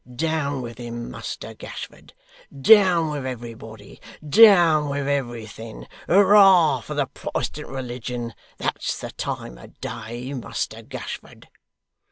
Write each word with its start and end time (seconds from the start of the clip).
Down 0.15 0.63
with 0.63 0.79
him, 0.79 1.11
Muster 1.11 1.53
Gashford. 1.53 2.13
Down 2.59 3.11
with 3.11 3.23
everybody, 3.23 4.01
down 4.27 4.89
with 4.89 5.07
everything! 5.07 5.87
Hurrah 6.07 6.79
for 6.79 6.95
the 6.95 7.05
Protestant 7.05 7.67
religion! 7.67 8.33
That's 8.57 8.99
the 8.99 9.11
time 9.11 9.59
of 9.59 9.79
day, 9.79 10.33
Muster 10.33 10.81
Gashford! 10.81 11.49